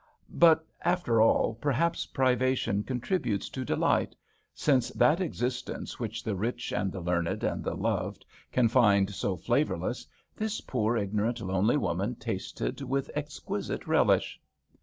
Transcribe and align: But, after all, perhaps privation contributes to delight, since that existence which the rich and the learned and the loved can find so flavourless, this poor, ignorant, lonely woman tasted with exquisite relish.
But, 0.33 0.65
after 0.83 1.21
all, 1.21 1.53
perhaps 1.53 2.07
privation 2.07 2.81
contributes 2.83 3.49
to 3.49 3.63
delight, 3.63 4.15
since 4.51 4.89
that 4.93 5.21
existence 5.21 5.99
which 5.99 6.23
the 6.23 6.33
rich 6.35 6.73
and 6.73 6.91
the 6.91 7.01
learned 7.01 7.43
and 7.43 7.63
the 7.63 7.75
loved 7.75 8.25
can 8.51 8.67
find 8.67 9.11
so 9.13 9.37
flavourless, 9.37 10.07
this 10.35 10.59
poor, 10.59 10.97
ignorant, 10.97 11.39
lonely 11.39 11.77
woman 11.77 12.15
tasted 12.15 12.81
with 12.81 13.11
exquisite 13.13 13.85
relish. 13.85 14.41